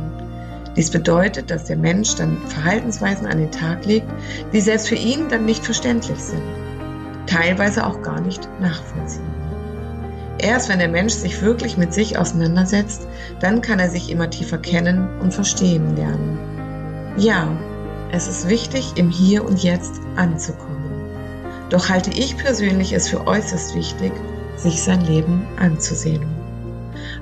Dies 0.76 0.90
bedeutet, 0.90 1.52
dass 1.52 1.66
der 1.66 1.78
Mensch 1.78 2.16
dann 2.16 2.38
Verhaltensweisen 2.48 3.28
an 3.28 3.40
den 3.40 3.52
Tag 3.52 3.86
legt, 3.86 4.08
die 4.54 4.62
selbst 4.62 4.88
für 4.88 4.96
ihn 4.96 5.28
dann 5.30 5.46
nicht 5.46 5.66
verständlich 5.66 6.20
sind, 6.20 6.42
teilweise 7.28 7.86
auch 7.86 8.02
gar 8.02 8.22
nicht 8.22 8.48
nachvollziehbar. 8.62 9.28
Erst 10.38 10.70
wenn 10.70 10.80
der 10.80 10.88
Mensch 10.88 11.14
sich 11.14 11.42
wirklich 11.42 11.78
mit 11.78 11.94
sich 11.94 12.18
auseinandersetzt, 12.18 13.06
dann 13.42 13.62
kann 13.62 13.80
er 13.80 13.90
sich 13.90 14.10
immer 14.10 14.30
tiefer 14.30 14.58
kennen 14.58 15.08
und 15.20 15.34
verstehen 15.34 15.96
lernen. 15.96 16.40
Ja, 17.18 17.48
es 18.12 18.28
ist 18.28 18.50
wichtig, 18.50 18.94
im 18.96 19.10
Hier 19.10 19.46
und 19.46 19.62
Jetzt 19.62 20.02
anzukommen. 20.16 20.82
Doch 21.70 21.90
halte 21.90 22.10
ich 22.10 22.38
persönlich 22.38 22.94
es 22.94 23.08
für 23.08 23.28
äußerst 23.28 23.76
wichtig, 23.76 24.12
sich 24.58 24.82
sein 24.82 25.02
Leben 25.02 25.46
anzusehen. 25.58 26.31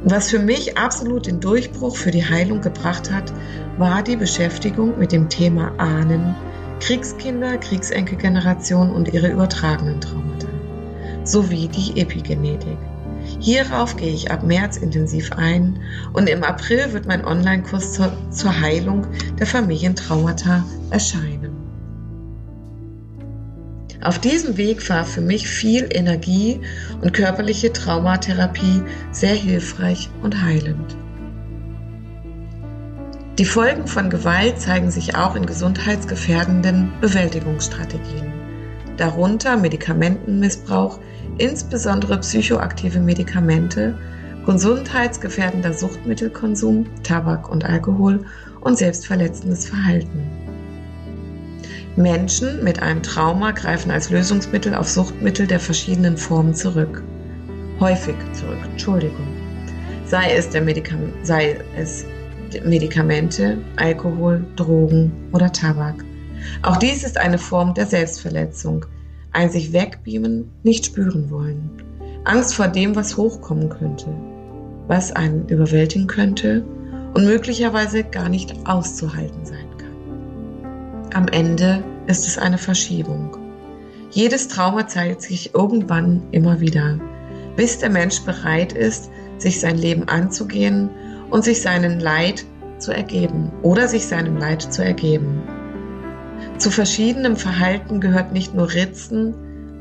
Und 0.04 0.12
was 0.12 0.30
für 0.30 0.40
mich 0.40 0.78
absolut 0.78 1.28
den 1.28 1.40
Durchbruch 1.40 1.98
für 1.98 2.12
die 2.12 2.26
Heilung 2.26 2.62
gebracht 2.62 3.12
hat, 3.12 3.34
war 3.78 4.02
die 4.02 4.16
Beschäftigung 4.16 4.98
mit 4.98 5.12
dem 5.12 5.30
Thema 5.30 5.74
Ahnen, 5.78 6.36
Kriegskinder, 6.80 7.58
Kriegsenkelgeneration 7.58 8.92
und 8.92 9.14
ihre 9.14 9.30
übertragenen 9.30 10.00
Traumata, 10.00 10.48
sowie 11.26 11.68
die 11.68 12.00
Epigenetik. 12.00 12.78
Hierauf 13.40 13.98
gehe 13.98 14.14
ich 14.14 14.32
ab 14.32 14.44
März 14.44 14.78
intensiv 14.78 15.34
ein 15.34 15.80
und 16.14 16.30
im 16.30 16.44
April 16.44 16.94
wird 16.94 17.06
mein 17.06 17.26
Online-Kurs 17.26 17.94
zur, 17.94 18.12
zur 18.32 18.60
Heilung 18.60 19.06
der 19.38 19.48
Familientraumata 19.48 20.64
erscheinen. 20.90 21.49
Auf 24.02 24.18
diesem 24.20 24.56
Weg 24.56 24.90
war 24.90 25.04
für 25.04 25.20
mich 25.20 25.50
viel 25.50 25.90
Energie 25.92 26.62
und 27.02 27.14
körperliche 27.14 27.74
Traumatherapie 27.74 28.82
sehr 29.12 29.34
hilfreich 29.34 30.10
und 30.24 30.42
heilend. 30.42 30.96
Die 33.38 33.46
Folgen 33.46 33.88
von 33.88 34.10
Gewalt 34.10 34.60
zeigen 34.60 34.90
sich 34.90 35.16
auch 35.16 35.36
in 35.36 35.46
gesundheitsgefährdenden 35.46 36.92
Bewältigungsstrategien, 37.02 38.32
darunter 38.96 39.58
Medikamentenmissbrauch, 39.58 41.00
insbesondere 41.38 42.20
psychoaktive 42.20 43.00
Medikamente, 43.00 43.98
gesundheitsgefährdender 44.46 45.74
Suchtmittelkonsum, 45.74 46.86
Tabak 47.04 47.50
und 47.50 47.66
Alkohol 47.66 48.26
und 48.62 48.78
selbstverletzendes 48.78 49.68
Verhalten. 49.68 50.39
Menschen 51.96 52.64
mit 52.64 52.82
einem 52.82 53.04
Trauma 53.04 53.52
greifen 53.52 53.92
als 53.92 54.10
Lösungsmittel 54.10 54.74
auf 54.76 54.88
Suchtmittel 54.90 55.48
der 55.48 55.60
verschiedenen 55.60 56.18
Formen 56.18 56.54
zurück. 56.54 57.04
Häufig 57.80 58.16
zurück, 58.34 58.60
Entschuldigung. 58.72 59.28
Sei 60.06 60.34
es, 60.34 60.50
der 60.50 60.62
Medikam 60.62 61.14
sei 61.24 61.58
es 61.76 62.06
Medikamente, 62.64 63.58
Alkohol, 63.76 64.44
Drogen 64.56 65.12
oder 65.34 65.52
Tabak. 65.52 66.04
Auch 66.64 66.78
dies 66.78 67.04
ist 67.04 67.18
eine 67.18 67.38
Form 67.38 67.74
der 67.74 67.86
Selbstverletzung, 67.86 68.86
ein 69.32 69.50
sich 69.50 69.74
wegbeamen, 69.74 70.50
nicht 70.64 70.88
spüren 70.88 71.30
wollen. 71.30 71.70
Angst 72.26 72.56
vor 72.56 72.68
dem, 72.68 72.96
was 72.96 73.18
hochkommen 73.18 73.70
könnte, 73.70 74.08
was 74.88 75.12
einen 75.12 75.48
überwältigen 75.48 76.08
könnte 76.08 76.64
und 77.14 77.26
möglicherweise 77.26 78.04
gar 78.04 78.30
nicht 78.30 78.56
auszuhalten 78.66 79.46
sein. 79.46 79.69
Am 81.14 81.28
Ende 81.30 81.84
ist 82.06 82.28
es 82.28 82.38
eine 82.38 82.60
Verschiebung. 82.60 83.36
Jedes 84.12 84.48
Trauma 84.48 84.88
zeigt 84.88 85.24
sich 85.24 85.56
irgendwann 85.56 86.22
immer 86.32 86.60
wieder, 86.60 87.00
bis 87.56 87.80
der 87.80 87.90
Mensch 87.90 88.22
bereit 88.22 88.74
ist, 88.74 89.10
sich 89.40 89.60
sein 89.60 89.78
Leben 89.78 90.08
anzugehen 90.08 90.92
und 91.32 91.44
sich 91.44 91.64
seinen 91.64 92.00
Leid 92.00 92.46
zu 92.78 92.92
ergeben 92.92 93.52
oder 93.64 93.88
sich 93.88 94.06
seinem 94.06 94.38
Leid 94.38 94.62
zu 94.62 94.84
ergeben. 94.84 95.42
Zu 96.60 96.70
verschiedenem 96.70 97.36
Verhalten 97.36 98.02
gehört 98.02 98.32
nicht 98.32 98.54
nur 98.54 98.72
Ritzen 98.72 99.34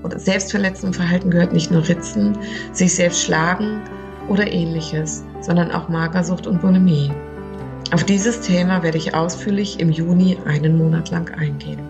oder 0.02 0.18
selbstverletzendem 0.18 0.94
Verhalten 0.94 1.30
gehört 1.30 1.52
nicht 1.52 1.70
nur 1.70 1.86
Ritzen, 1.86 2.38
sich 2.72 2.94
selbst 2.94 3.22
schlagen 3.22 3.82
oder 4.28 4.50
ähnliches, 4.50 5.24
sondern 5.42 5.72
auch 5.72 5.90
Magersucht 5.90 6.46
und 6.46 6.62
Bulimie. 6.62 7.10
Auf 7.90 8.04
dieses 8.04 8.42
Thema 8.42 8.82
werde 8.82 8.98
ich 8.98 9.14
ausführlich 9.14 9.80
im 9.80 9.90
Juni 9.90 10.36
einen 10.44 10.76
Monat 10.76 11.10
lang 11.10 11.30
eingehen. 11.30 11.80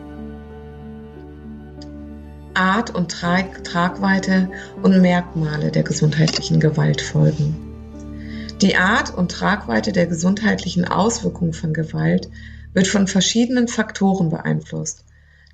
Art 2.54 2.94
und 2.94 3.10
Tragweite 3.10 4.48
und 4.82 5.00
Merkmale 5.00 5.72
der 5.72 5.82
gesundheitlichen 5.82 6.60
Gewalt 6.60 7.00
folgen. 7.00 7.56
Die 8.62 8.76
Art 8.76 9.12
und 9.12 9.32
Tragweite 9.32 9.90
der 9.90 10.06
gesundheitlichen 10.06 10.84
Auswirkungen 10.84 11.52
von 11.52 11.72
Gewalt 11.72 12.28
wird 12.74 12.86
von 12.86 13.08
verschiedenen 13.08 13.66
Faktoren 13.66 14.30
beeinflusst, 14.30 15.04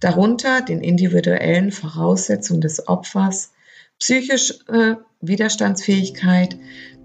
darunter 0.00 0.60
den 0.60 0.80
individuellen 0.80 1.72
Voraussetzungen 1.72 2.60
des 2.60 2.86
Opfers, 2.86 3.52
psychische 3.98 4.54
äh, 4.68 4.96
Widerstandsfähigkeit, 5.22 6.56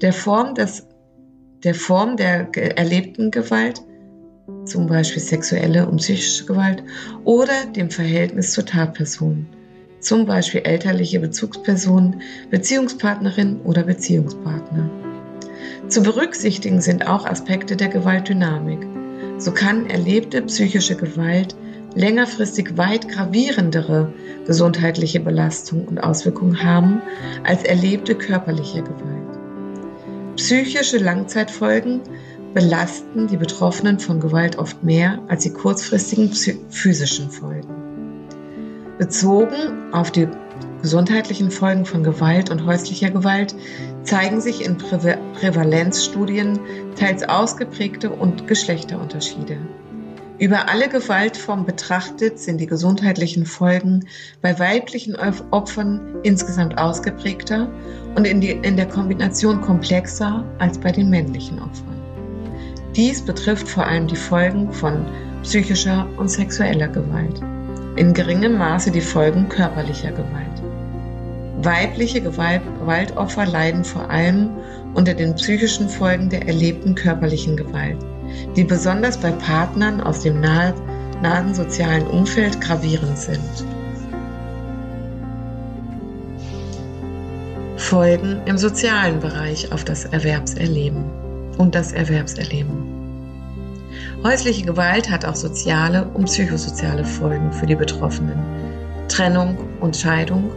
der 0.02 0.12
Form, 0.12 0.56
des, 0.56 0.88
der 1.64 1.76
Form 1.76 2.16
der 2.16 2.50
erlebten 2.78 3.32
Gewalt, 3.32 3.82
zum 4.66 4.88
Beispiel 4.88 5.22
sexuelle 5.22 5.88
und 5.88 5.98
psychische 5.98 6.46
Gewalt, 6.46 6.84
oder 7.26 7.66
dem 7.76 7.90
Verhältnis 7.90 8.54
zur 8.54 8.66
Tatperson, 8.66 9.46
zum 10.00 10.26
Beispiel 10.26 10.62
elterliche 10.62 11.20
Bezugsperson, 11.20 12.22
Beziehungspartnerin 12.50 13.60
oder 13.62 13.84
Beziehungspartner. 13.84 14.90
Zu 15.90 16.04
berücksichtigen 16.04 16.82
sind 16.82 17.08
auch 17.08 17.26
Aspekte 17.26 17.76
der 17.76 17.90
Gewaltdynamik. 17.90 18.80
So 19.38 19.52
kann 19.52 19.90
erlebte 19.90 20.42
psychische 20.44 20.96
Gewalt 20.96 21.56
längerfristig 21.96 22.78
weit 22.78 23.10
gravierendere 23.10 24.14
gesundheitliche 24.46 25.20
Belastungen 25.20 25.88
und 25.88 25.98
Auswirkungen 25.98 26.64
haben 26.64 27.02
als 27.44 27.64
erlebte 27.64 28.16
körperliche 28.16 28.84
Gewalt. 28.84 29.19
Psychische 30.40 31.00
Langzeitfolgen 31.00 32.00
belasten 32.54 33.28
die 33.28 33.36
Betroffenen 33.36 34.00
von 34.00 34.22
Gewalt 34.22 34.58
oft 34.58 34.82
mehr 34.86 35.22
als 35.28 35.44
die 35.44 35.52
kurzfristigen 35.52 36.32
physischen 36.70 37.30
Folgen. 37.30 37.68
Bezogen 38.98 39.92
auf 39.92 40.12
die 40.12 40.30
gesundheitlichen 40.82 41.52
Folgen 41.52 41.86
von 41.86 42.06
Gewalt 42.06 42.52
und 42.52 42.66
häuslicher 42.66 43.10
Gewalt 43.10 43.54
zeigen 44.04 44.40
sich 44.40 44.66
in 44.66 44.78
Prä 44.78 45.18
Prävalenzstudien 45.34 46.58
teils 46.96 47.28
ausgeprägte 47.28 48.10
und 48.10 48.48
Geschlechterunterschiede. 48.48 49.58
Über 50.40 50.70
alle 50.70 50.88
Gewaltformen 50.88 51.66
betrachtet 51.66 52.40
sind 52.40 52.62
die 52.62 52.66
gesundheitlichen 52.66 53.46
Folgen 53.46 54.06
bei 54.42 54.58
weiblichen 54.58 55.18
Opfern 55.52 56.16
insgesamt 56.24 56.78
ausgeprägter 56.78 57.70
und 58.16 58.26
in, 58.26 58.40
die, 58.40 58.52
in 58.52 58.78
der 58.78 58.88
Kombination 58.88 59.60
komplexer 59.60 60.46
als 60.58 60.78
bei 60.78 60.94
den 60.94 61.10
männlichen 61.10 61.60
Opfern. 61.60 62.00
Dies 62.96 63.22
betrifft 63.22 63.68
vor 63.68 63.86
allem 63.86 64.08
die 64.08 64.16
Folgen 64.16 64.72
von 64.72 65.06
psychischer 65.44 66.08
und 66.18 66.30
sexueller 66.30 66.88
Gewalt 66.88 67.42
in 67.98 68.14
geringem 68.14 68.58
Maße 68.58 68.92
die 68.92 69.02
Folgen 69.02 69.50
körperlicher 69.50 70.12
Gewalt. 70.12 70.64
Weibliche 71.62 72.22
Gewalt, 72.22 72.62
Gewaltopfer 72.80 73.46
leiden 73.46 73.84
vor 73.84 74.10
allem 74.10 74.52
unter 74.94 75.14
den 75.14 75.36
psychischen 75.36 75.90
Folgen 75.90 76.30
der 76.30 76.48
erlebten 76.48 76.96
körperlichen 76.96 77.58
Gewalt, 77.58 77.98
die 78.56 78.64
besonders 78.64 79.18
bei 79.18 79.32
Partnern 79.32 80.02
aus 80.02 80.22
dem 80.22 80.42
nahe, 80.42 80.74
nahen 81.22 81.54
sozialen 81.54 82.08
Umfeld 82.08 82.60
gravierend 82.62 83.18
sind. 83.18 83.66
Folgen 87.78 88.42
im 88.46 88.58
sozialen 88.58 89.20
Bereich 89.20 89.72
auf 89.72 89.84
das 89.84 90.06
Erwerbserleben 90.06 91.04
und 91.58 91.76
das 91.76 91.92
Erwerbserleben. 91.92 93.00
Häusliche 94.24 94.66
Gewalt 94.66 95.10
hat 95.10 95.26
auch 95.26 95.36
soziale 95.36 96.06
und 96.14 96.26
psychosoziale 96.26 97.06
Folgen 97.06 97.52
für 97.54 97.66
die 97.66 97.76
Betroffenen. 97.76 98.38
Trennung 99.08 99.58
und 99.80 99.96
Scheidung, 99.96 100.52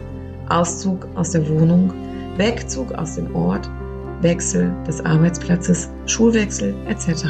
Auszug 0.49 1.07
aus 1.15 1.31
der 1.31 1.47
Wohnung, 1.47 1.93
Wegzug 2.37 2.91
aus 2.93 3.15
dem 3.15 3.33
Ort, 3.35 3.69
Wechsel 4.21 4.73
des 4.85 5.03
Arbeitsplatzes, 5.05 5.89
Schulwechsel 6.05 6.75
etc. 6.87 7.25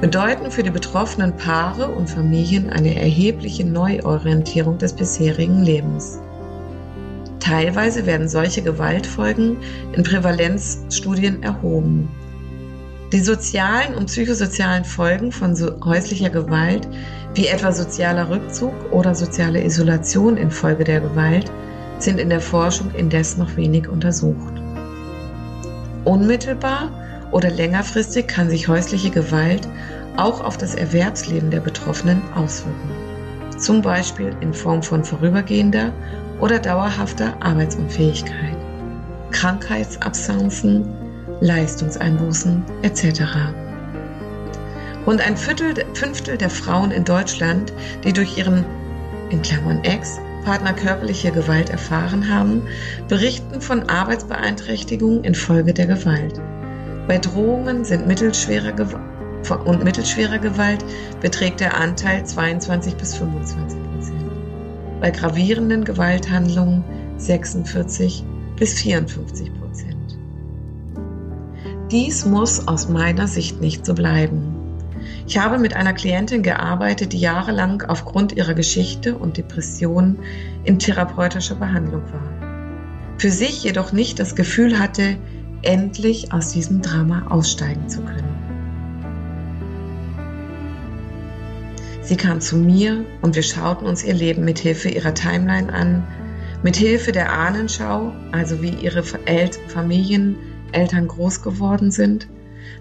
bedeuten 0.00 0.50
für 0.50 0.62
die 0.62 0.70
betroffenen 0.70 1.36
Paare 1.36 1.88
und 1.88 2.10
Familien 2.10 2.70
eine 2.70 2.94
erhebliche 2.94 3.64
Neuorientierung 3.64 4.78
des 4.78 4.92
bisherigen 4.92 5.62
Lebens. 5.62 6.20
Teilweise 7.40 8.06
werden 8.06 8.28
solche 8.28 8.62
Gewaltfolgen 8.62 9.58
in 9.92 10.02
Prävalenzstudien 10.02 11.42
erhoben. 11.42 12.08
Die 13.12 13.20
sozialen 13.20 13.94
und 13.94 14.06
psychosozialen 14.06 14.84
Folgen 14.84 15.30
von 15.30 15.54
so 15.54 15.70
häuslicher 15.84 16.28
Gewalt, 16.28 16.88
wie 17.34 17.46
etwa 17.46 17.70
sozialer 17.70 18.28
Rückzug 18.28 18.74
oder 18.90 19.14
soziale 19.14 19.62
Isolation 19.62 20.36
infolge 20.36 20.82
der 20.82 21.00
Gewalt, 21.00 21.50
sind 21.98 22.18
in 22.18 22.28
der 22.28 22.40
Forschung 22.40 22.90
indes 22.94 23.36
noch 23.36 23.56
wenig 23.56 23.88
untersucht. 23.88 24.54
Unmittelbar 26.04 26.90
oder 27.36 27.50
längerfristig 27.50 28.28
kann 28.28 28.48
sich 28.48 28.66
häusliche 28.66 29.10
Gewalt 29.10 29.68
auch 30.16 30.40
auf 30.40 30.56
das 30.56 30.74
Erwerbsleben 30.74 31.50
der 31.50 31.60
Betroffenen 31.60 32.22
auswirken, 32.34 32.90
zum 33.58 33.82
Beispiel 33.82 34.34
in 34.40 34.54
Form 34.54 34.82
von 34.82 35.04
vorübergehender 35.04 35.92
oder 36.40 36.58
dauerhafter 36.58 37.36
Arbeitsunfähigkeit, 37.40 38.56
Krankheitsabsenzen, 39.32 40.88
Leistungseinbußen 41.42 42.64
etc. 42.80 43.24
Rund 45.06 45.20
ein 45.20 45.36
Viertel, 45.36 45.84
Fünftel 45.92 46.38
der 46.38 46.48
Frauen 46.48 46.90
in 46.90 47.04
Deutschland, 47.04 47.70
die 48.02 48.14
durch 48.14 48.38
ihren 48.38 48.64
in 49.28 49.42
Klammern 49.42 49.84
Ex 49.84 50.18
Partner 50.46 50.72
körperliche 50.72 51.32
Gewalt 51.32 51.68
erfahren 51.68 52.32
haben, 52.32 52.62
berichten 53.08 53.60
von 53.60 53.90
Arbeitsbeeinträchtigungen 53.90 55.22
infolge 55.24 55.74
der 55.74 55.86
Gewalt. 55.86 56.40
Bei 57.06 57.18
Drohungen 57.18 57.84
sind 57.84 58.08
mittelschwerer 58.08 58.74
und 59.64 59.84
mittelschwerer 59.84 60.38
Gewalt 60.38 60.84
beträgt 61.20 61.60
der 61.60 61.78
Anteil 61.78 62.26
22 62.26 62.96
bis 62.96 63.14
25 63.14 63.78
Prozent. 63.92 64.24
Bei 65.00 65.10
gravierenden 65.12 65.84
Gewalthandlungen 65.84 66.82
46 67.16 68.24
bis 68.56 68.74
54 68.80 69.54
Prozent. 69.54 70.18
Dies 71.92 72.26
muss 72.26 72.66
aus 72.66 72.88
meiner 72.88 73.28
Sicht 73.28 73.60
nicht 73.60 73.86
so 73.86 73.94
bleiben. 73.94 74.56
Ich 75.28 75.38
habe 75.38 75.58
mit 75.58 75.76
einer 75.76 75.92
Klientin 75.92 76.42
gearbeitet, 76.42 77.12
die 77.12 77.20
jahrelang 77.20 77.82
aufgrund 77.82 78.36
ihrer 78.36 78.54
Geschichte 78.54 79.16
und 79.16 79.36
Depression 79.36 80.18
in 80.64 80.80
therapeutischer 80.80 81.54
Behandlung 81.54 82.02
war. 82.12 83.16
Für 83.18 83.30
sich 83.30 83.62
jedoch 83.62 83.92
nicht 83.92 84.18
das 84.18 84.34
Gefühl 84.34 84.80
hatte, 84.80 85.16
endlich 85.66 86.32
aus 86.32 86.52
diesem 86.52 86.80
Drama 86.80 87.26
aussteigen 87.28 87.88
zu 87.88 88.00
können. 88.00 88.36
Sie 92.02 92.16
kam 92.16 92.40
zu 92.40 92.56
mir 92.56 93.04
und 93.20 93.34
wir 93.34 93.42
schauten 93.42 93.84
uns 93.84 94.04
ihr 94.04 94.14
Leben 94.14 94.44
mit 94.44 94.60
Hilfe 94.60 94.88
ihrer 94.88 95.12
Timeline 95.12 95.72
an, 95.72 96.04
mit 96.62 96.76
Hilfe 96.76 97.10
der 97.10 97.32
Ahnenschau, 97.32 98.12
also 98.30 98.62
wie 98.62 98.70
ihre 98.70 99.02
Familien 99.02 100.36
Eltern 100.70 101.08
groß 101.08 101.42
geworden 101.42 101.90
sind. 101.90 102.28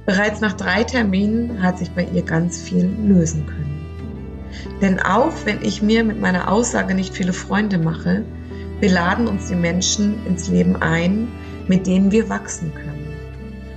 Bereits 0.05 0.41
nach 0.41 0.53
drei 0.53 0.83
Terminen 0.83 1.63
hat 1.63 1.79
sich 1.79 1.89
bei 1.89 2.07
ihr 2.13 2.21
ganz 2.21 2.61
viel 2.61 2.85
lösen 2.85 3.47
können. 3.47 3.85
Denn 4.81 4.99
auch 4.99 5.33
wenn 5.45 5.63
ich 5.63 5.81
mir 5.81 6.03
mit 6.03 6.21
meiner 6.21 6.51
Aussage 6.51 6.93
nicht 6.93 7.15
viele 7.15 7.33
Freunde 7.33 7.79
mache, 7.79 8.23
wir 8.79 8.91
laden 8.91 9.27
uns 9.27 9.47
die 9.47 9.55
Menschen 9.55 10.25
ins 10.27 10.49
Leben 10.49 10.75
ein, 10.75 11.29
mit 11.67 11.87
denen 11.87 12.11
wir 12.11 12.29
wachsen 12.29 12.73
können. 12.73 13.07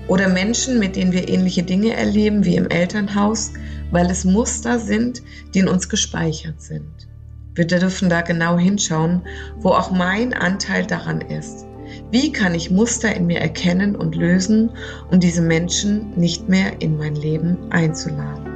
Oder 0.08 0.28
Menschen, 0.28 0.78
mit 0.78 0.96
denen 0.96 1.12
wir 1.12 1.28
ähnliche 1.28 1.62
Dinge 1.62 1.94
erleben 1.94 2.44
wie 2.44 2.56
im 2.56 2.68
Elternhaus, 2.68 3.52
weil 3.90 4.10
es 4.10 4.24
Muster 4.24 4.78
sind, 4.78 5.22
die 5.54 5.60
in 5.60 5.68
uns 5.68 5.88
gespeichert 5.88 6.60
sind. 6.60 7.08
Wir 7.54 7.66
dürfen 7.66 8.08
da 8.08 8.20
genau 8.20 8.56
hinschauen, 8.56 9.22
wo 9.56 9.70
auch 9.70 9.90
mein 9.90 10.32
Anteil 10.32 10.86
daran 10.86 11.20
ist. 11.20 11.66
Wie 12.10 12.32
kann 12.32 12.54
ich 12.54 12.70
Muster 12.70 13.14
in 13.14 13.26
mir 13.26 13.40
erkennen 13.40 13.96
und 13.96 14.14
lösen, 14.14 14.70
um 15.10 15.20
diese 15.20 15.42
Menschen 15.42 16.12
nicht 16.16 16.48
mehr 16.48 16.80
in 16.80 16.96
mein 16.96 17.14
Leben 17.14 17.58
einzuladen? 17.70 18.46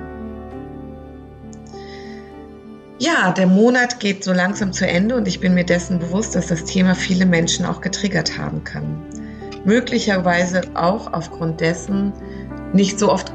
Ja, 2.98 3.32
der 3.32 3.48
Monat 3.48 3.98
geht 3.98 4.22
so 4.22 4.32
langsam 4.32 4.72
zu 4.72 4.86
Ende 4.86 5.16
und 5.16 5.26
ich 5.26 5.40
bin 5.40 5.54
mir 5.54 5.64
dessen 5.64 5.98
bewusst, 5.98 6.36
dass 6.36 6.46
das 6.46 6.64
Thema 6.64 6.94
viele 6.94 7.26
Menschen 7.26 7.66
auch 7.66 7.80
getriggert 7.80 8.38
haben 8.38 8.62
kann. 8.62 9.02
Möglicherweise 9.64 10.62
auch 10.75 11.12
aufgrund 11.12 11.61
dessen, 11.61 12.12
nicht 12.72 12.98
so 12.98 13.11
oft 13.11 13.33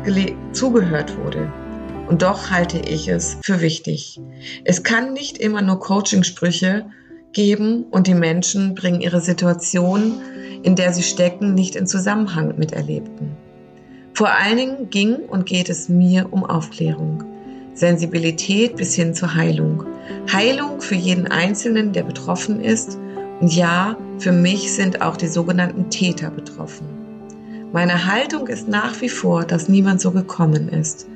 zugehört 0.51 1.17
wurde. 1.17 1.51
Und 2.07 2.21
doch 2.21 2.49
halte 2.51 2.79
ich 2.79 3.07
es 3.07 3.37
für 3.43 3.61
wichtig. 3.61 4.19
Es 4.63 4.83
kann 4.83 5.13
nicht 5.13 5.37
immer 5.37 5.61
nur 5.61 5.79
Coachingsprüche 5.79 6.85
geben 7.33 7.83
und 7.91 8.07
die 8.07 8.13
Menschen 8.13 8.75
bringen 8.75 9.01
ihre 9.01 9.21
Situation, 9.21 10.21
in 10.63 10.75
der 10.75 10.93
sie 10.93 11.03
stecken, 11.03 11.53
nicht 11.53 11.75
in 11.75 11.85
Zusammenhang 11.85 12.55
mit 12.57 12.71
Erlebten. 12.71 13.35
Vor 14.13 14.29
allen 14.29 14.57
Dingen 14.57 14.89
ging 14.89 15.15
und 15.17 15.45
geht 15.45 15.69
es 15.69 15.89
mir 15.89 16.27
um 16.31 16.43
Aufklärung, 16.43 17.23
Sensibilität 17.75 18.75
bis 18.75 18.95
hin 18.95 19.13
zur 19.13 19.35
Heilung. 19.35 19.85
Heilung 20.31 20.81
für 20.81 20.95
jeden 20.95 21.27
Einzelnen, 21.27 21.93
der 21.93 22.03
betroffen 22.03 22.59
ist. 22.59 22.97
Und 23.39 23.53
ja, 23.53 23.95
für 24.19 24.31
mich 24.31 24.73
sind 24.73 25.01
auch 25.01 25.17
die 25.17 25.27
sogenannten 25.27 25.89
Täter 25.89 26.31
betroffen. 26.31 26.87
Meine 27.73 28.05
Haltung 28.05 28.47
ist 28.47 28.67
nach 28.67 28.99
wie 29.01 29.09
vor, 29.09 29.43
dass 29.43 29.69
niemand 29.69 30.01
so 30.01 30.11
gekommen 30.11 30.69
ist. 30.69 31.07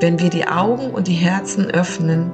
Wenn 0.00 0.18
wir 0.20 0.30
die 0.30 0.46
Augen 0.46 0.90
und 0.90 1.08
die 1.08 1.14
Herzen 1.14 1.70
öffnen, 1.70 2.30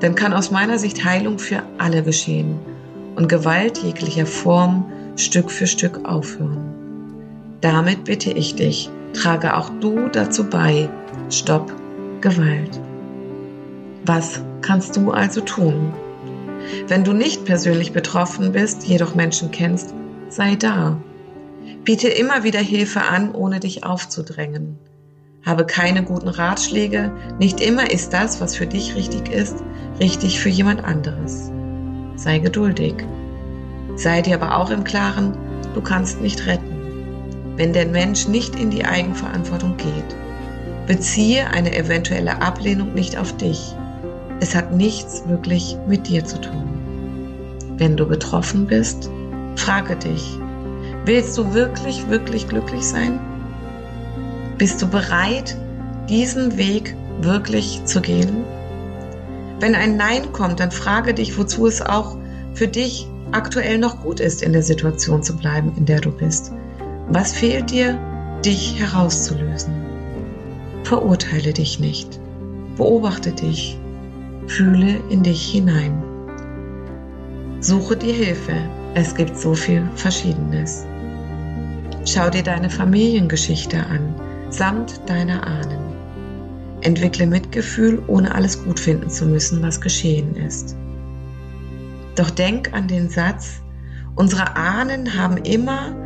dann 0.00 0.14
kann 0.14 0.32
aus 0.32 0.50
meiner 0.50 0.78
Sicht 0.78 1.04
Heilung 1.04 1.38
für 1.38 1.62
alle 1.78 2.02
geschehen 2.02 2.58
und 3.16 3.28
Gewalt 3.28 3.78
jeglicher 3.78 4.26
Form 4.26 4.84
Stück 5.16 5.50
für 5.50 5.66
Stück 5.66 6.04
aufhören. 6.04 6.72
Damit 7.60 8.04
bitte 8.04 8.30
ich 8.32 8.54
dich, 8.54 8.90
trage 9.14 9.56
auch 9.56 9.70
du 9.80 10.08
dazu 10.08 10.44
bei. 10.44 10.88
Stopp 11.30 11.72
Gewalt. 12.20 12.80
Was 14.04 14.40
kannst 14.60 14.96
du 14.96 15.12
also 15.12 15.40
tun? 15.40 15.92
Wenn 16.88 17.04
du 17.04 17.12
nicht 17.12 17.44
persönlich 17.44 17.92
betroffen 17.92 18.52
bist, 18.52 18.84
jedoch 18.84 19.14
Menschen 19.14 19.50
kennst, 19.50 19.94
sei 20.28 20.56
da. 20.56 21.00
Biete 21.84 22.08
immer 22.08 22.44
wieder 22.44 22.60
Hilfe 22.60 23.02
an, 23.02 23.34
ohne 23.34 23.60
dich 23.60 23.84
aufzudrängen. 23.84 24.78
Habe 25.44 25.66
keine 25.66 26.04
guten 26.04 26.28
Ratschläge. 26.28 27.10
Nicht 27.38 27.60
immer 27.60 27.90
ist 27.90 28.12
das, 28.12 28.40
was 28.40 28.56
für 28.56 28.66
dich 28.66 28.94
richtig 28.94 29.28
ist, 29.28 29.56
richtig 29.98 30.40
für 30.40 30.48
jemand 30.48 30.84
anderes. 30.84 31.50
Sei 32.16 32.38
geduldig. 32.38 32.94
Sei 33.96 34.22
dir 34.22 34.36
aber 34.40 34.56
auch 34.56 34.70
im 34.70 34.84
Klaren, 34.84 35.36
du 35.74 35.80
kannst 35.80 36.20
nicht 36.20 36.46
retten. 36.46 36.72
Wenn 37.56 37.72
der 37.72 37.86
Mensch 37.86 38.28
nicht 38.28 38.58
in 38.58 38.70
die 38.70 38.84
Eigenverantwortung 38.84 39.76
geht, 39.76 40.16
beziehe 40.86 41.48
eine 41.48 41.76
eventuelle 41.76 42.40
Ablehnung 42.40 42.94
nicht 42.94 43.18
auf 43.18 43.36
dich. 43.36 43.74
Es 44.42 44.56
hat 44.56 44.72
nichts 44.72 45.22
wirklich 45.28 45.76
mit 45.86 46.08
dir 46.08 46.24
zu 46.24 46.40
tun. 46.40 46.64
Wenn 47.76 47.96
du 47.96 48.08
betroffen 48.08 48.66
bist, 48.66 49.08
frage 49.54 49.94
dich, 49.94 50.36
willst 51.04 51.38
du 51.38 51.54
wirklich, 51.54 52.08
wirklich 52.08 52.48
glücklich 52.48 52.82
sein? 52.82 53.20
Bist 54.58 54.82
du 54.82 54.88
bereit, 54.88 55.56
diesen 56.08 56.56
Weg 56.56 56.96
wirklich 57.20 57.84
zu 57.84 58.00
gehen? 58.00 58.44
Wenn 59.60 59.76
ein 59.76 59.96
Nein 59.96 60.32
kommt, 60.32 60.58
dann 60.58 60.72
frage 60.72 61.14
dich, 61.14 61.38
wozu 61.38 61.68
es 61.68 61.80
auch 61.80 62.16
für 62.52 62.66
dich 62.66 63.06
aktuell 63.30 63.78
noch 63.78 64.02
gut 64.02 64.18
ist, 64.18 64.42
in 64.42 64.52
der 64.52 64.64
Situation 64.64 65.22
zu 65.22 65.36
bleiben, 65.36 65.72
in 65.76 65.86
der 65.86 66.00
du 66.00 66.10
bist. 66.10 66.50
Was 67.10 67.32
fehlt 67.32 67.70
dir, 67.70 67.96
dich 68.44 68.80
herauszulösen? 68.80 69.72
Verurteile 70.82 71.52
dich 71.52 71.78
nicht. 71.78 72.18
Beobachte 72.76 73.30
dich. 73.30 73.78
Fühle 74.56 75.00
in 75.08 75.22
dich 75.22 75.50
hinein. 75.50 76.02
Suche 77.60 77.96
dir 77.96 78.12
Hilfe. 78.12 78.52
Es 78.94 79.14
gibt 79.14 79.38
so 79.38 79.54
viel 79.54 79.88
Verschiedenes. 79.94 80.84
Schau 82.04 82.28
dir 82.28 82.42
deine 82.42 82.68
Familiengeschichte 82.68 83.78
an 83.78 84.14
samt 84.50 85.00
deiner 85.08 85.46
Ahnen. 85.46 85.80
Entwickle 86.82 87.26
Mitgefühl, 87.26 88.02
ohne 88.08 88.34
alles 88.34 88.62
gut 88.62 88.78
finden 88.78 89.08
zu 89.08 89.24
müssen, 89.24 89.62
was 89.62 89.80
geschehen 89.80 90.36
ist. 90.36 90.76
Doch 92.16 92.28
denk 92.28 92.74
an 92.74 92.88
den 92.88 93.08
Satz, 93.08 93.62
unsere 94.16 94.54
Ahnen 94.54 95.16
haben 95.16 95.38
immer 95.38 95.96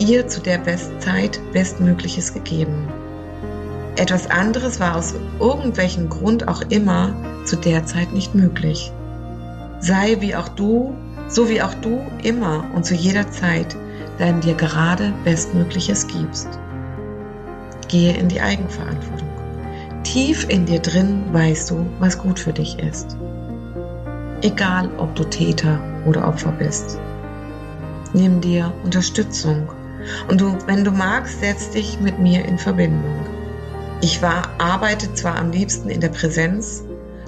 ihr 0.00 0.28
zu 0.28 0.42
der 0.42 0.58
Bestzeit 0.58 1.40
Bestmögliches 1.54 2.34
gegeben. 2.34 2.88
Etwas 3.96 4.28
anderes 4.28 4.80
war 4.80 4.96
aus 4.96 5.14
irgendwelchem 5.38 6.10
Grund 6.10 6.46
auch 6.46 6.60
immer 6.68 7.14
zu 7.44 7.56
der 7.56 7.86
Zeit 7.86 8.12
nicht 8.12 8.34
möglich. 8.34 8.92
Sei 9.80 10.16
wie 10.20 10.34
auch 10.34 10.48
du, 10.48 10.94
so 11.28 11.48
wie 11.48 11.62
auch 11.62 11.74
du 11.74 12.00
immer 12.22 12.64
und 12.74 12.84
zu 12.84 12.94
jeder 12.94 13.30
Zeit 13.30 13.76
dein 14.18 14.40
dir 14.40 14.54
gerade 14.54 15.12
Bestmögliches 15.24 16.06
gibst. 16.06 16.48
Gehe 17.88 18.16
in 18.16 18.28
die 18.28 18.40
Eigenverantwortung. 18.40 19.28
Tief 20.02 20.46
in 20.48 20.66
dir 20.66 20.80
drin 20.80 21.24
weißt 21.32 21.70
du, 21.70 21.86
was 21.98 22.18
gut 22.18 22.38
für 22.38 22.52
dich 22.52 22.78
ist. 22.78 23.16
Egal, 24.42 24.90
ob 24.98 25.14
du 25.14 25.24
Täter 25.24 25.78
oder 26.06 26.26
Opfer 26.26 26.52
bist. 26.52 26.98
Nimm 28.12 28.40
dir 28.40 28.72
Unterstützung 28.84 29.68
und 30.28 30.40
du, 30.40 30.56
wenn 30.66 30.84
du 30.84 30.90
magst, 30.90 31.40
setz 31.40 31.70
dich 31.70 32.00
mit 32.00 32.18
mir 32.18 32.44
in 32.44 32.58
Verbindung. 32.58 33.26
Ich 34.02 34.22
war, 34.22 34.48
arbeite 34.58 35.12
zwar 35.14 35.36
am 35.36 35.50
liebsten 35.50 35.90
in 35.90 36.00
der 36.00 36.08
Präsenz, 36.08 36.82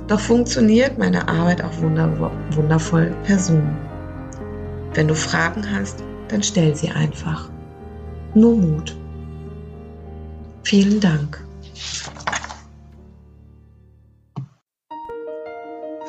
doch 0.09 0.21
funktioniert 0.21 0.99
meine 0.99 1.29
Arbeit 1.29 1.63
auch 1.63 1.81
wundervoll 1.81 3.15
per 3.25 3.39
Zoom. 3.39 3.77
Wenn 4.95 5.09
du 5.09 5.15
Fragen 5.15 5.65
hast, 5.71 6.03
dann 6.29 6.43
stell 6.43 6.75
sie 6.75 6.91
einfach. 6.91 7.49
Nur 8.35 8.57
Mut. 8.57 8.97
Vielen 10.65 11.01
Dank. 11.01 11.45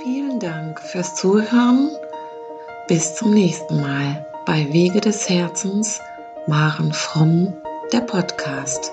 Vielen 0.02 0.40
Dank 0.40 0.80
fürs 0.80 1.16
Zuhören. 1.16 1.90
Bis 2.88 3.16
zum 3.16 3.34
nächsten 3.34 3.82
Mal 3.82 4.26
bei 4.46 4.72
Wege 4.74 5.00
des 5.00 5.30
Herzens, 5.30 6.02
Maren 6.48 6.92
Fromm, 6.92 7.54
der 7.94 8.02
Podcast. 8.02 8.92